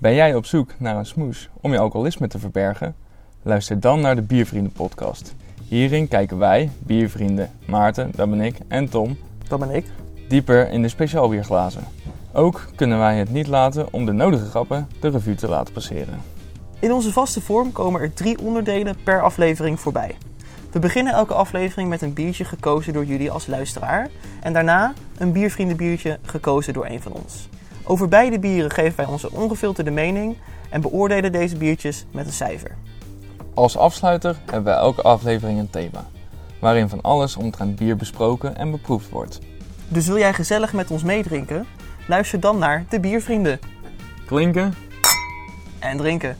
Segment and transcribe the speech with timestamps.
[0.00, 2.94] Ben jij op zoek naar een smoes om je alcoholisme te verbergen?
[3.42, 5.34] Luister dan naar de Biervrienden podcast.
[5.68, 9.16] Hierin kijken wij, biervrienden Maarten, dat ben ik, en Tom,
[9.48, 9.84] Dat ben ik.
[10.28, 11.84] dieper in de speciaalbierglazen.
[12.32, 16.20] Ook kunnen wij het niet laten om de nodige grappen de revue te laten passeren.
[16.78, 20.16] In onze vaste vorm komen er drie onderdelen per aflevering voorbij.
[20.72, 24.08] We beginnen elke aflevering met een biertje gekozen door jullie als luisteraar.
[24.42, 27.48] En daarna een biervriendenbiertje gekozen door een van ons.
[27.90, 30.36] Over beide bieren geven wij onze ongefilterde mening
[30.68, 32.76] en beoordelen deze biertjes met een cijfer.
[33.54, 36.06] Als afsluiter hebben we elke aflevering een thema,
[36.60, 39.38] waarin van alles omtrent bier besproken en beproefd wordt.
[39.88, 41.66] Dus wil jij gezellig met ons meedrinken?
[42.08, 43.58] Luister dan naar de Biervrienden
[44.26, 44.74] Klinken
[45.78, 46.36] en drinken.